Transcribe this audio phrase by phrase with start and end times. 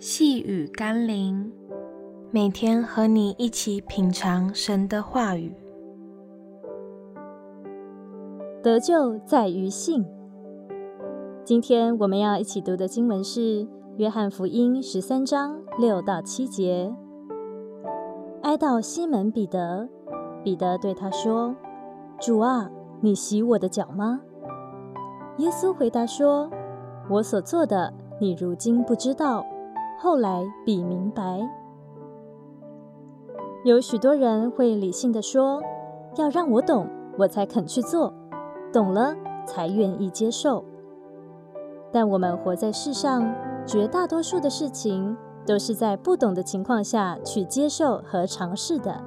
[0.00, 1.50] 细雨甘霖，
[2.30, 5.52] 每天和你一起品尝神的话语。
[8.62, 10.06] 得救在于信。
[11.42, 13.40] 今天我们要一起读的经文是
[13.96, 16.94] 《约翰福音》十三章六到七节。
[18.42, 19.88] 哀悼西门彼得，
[20.44, 21.56] 彼得对他说
[22.22, 22.70] ：“主啊，
[23.00, 24.20] 你洗我的脚吗？”
[25.38, 26.48] 耶稣回答说
[27.10, 29.44] ：“我所做的，你如今不知道，
[29.98, 31.46] 后来比明白。”
[33.64, 35.62] 有许多人会理性的说
[36.16, 36.88] ：“要让我懂，
[37.18, 38.12] 我才肯去做；
[38.72, 40.64] 懂了，才愿意接受。”
[41.92, 43.34] 但我们活在世上，
[43.66, 49.02] 绝大多数的事情都是在不懂的情况下去接受和尝试的。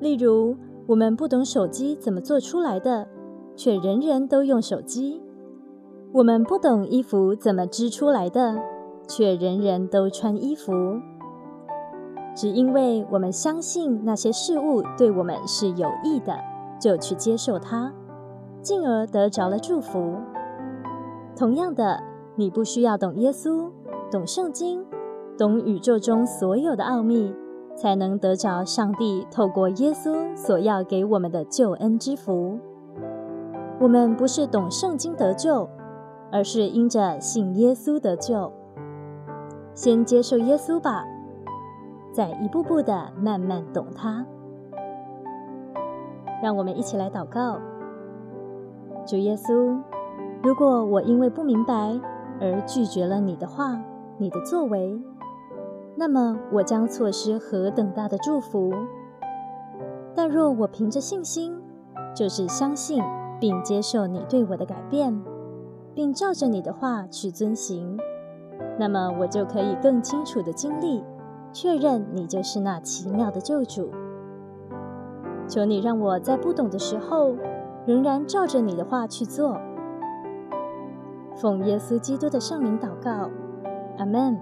[0.00, 0.56] 例如，
[0.86, 3.06] 我们不懂手机怎么做出来的。
[3.58, 5.22] 却人人都用手机。
[6.12, 8.54] 我们不懂衣服怎么织出来的，
[9.06, 10.72] 却人人都穿衣服。
[12.34, 16.36] 只因为我们相信那些事物对我们是有益的，
[16.78, 17.92] 就去接受它，
[18.60, 20.16] 进而得着了祝福。
[21.34, 22.02] 同样的，
[22.34, 23.70] 你不需要懂耶稣、
[24.10, 24.84] 懂圣经、
[25.38, 27.34] 懂宇宙中所有的奥秘，
[27.74, 32.58] 才能得着上帝透过耶稣所要给我们的救恩之福。
[33.80, 35.68] 我们不是懂圣经得救，
[36.30, 38.52] 而是因着信耶稣得救。
[39.76, 41.04] 先接受耶稣吧，
[42.10, 44.24] 再一步步的慢慢懂他。
[46.42, 47.60] 让我们一起来祷告：
[49.06, 49.78] 主耶稣，
[50.42, 52.00] 如果我因为不明白
[52.40, 53.78] 而拒绝了你的话、
[54.16, 54.98] 你的作为，
[55.94, 58.72] 那么我将错失何等大的祝福。
[60.14, 61.54] 但若我凭着信心，
[62.14, 63.04] 就是相信。
[63.38, 65.22] 并接受你对我的改变，
[65.94, 67.98] 并照着你的话去遵行，
[68.78, 71.02] 那么我就可以更清楚的经历，
[71.52, 73.90] 确认你就是那奇妙的救主。
[75.48, 77.34] 求你让我在不懂的时候，
[77.86, 79.58] 仍然照着你的话去做。
[81.36, 83.30] 奉耶稣基督的圣名祷告，
[83.98, 84.38] 阿门。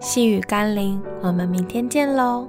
[0.00, 2.48] 细雨甘霖，我们明天见喽。